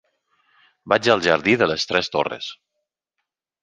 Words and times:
Vaig 0.93 1.11
al 1.15 1.23
jardí 1.27 1.55
de 1.65 1.71
les 1.75 1.89
Tres 1.93 2.13
Torres. 2.19 2.53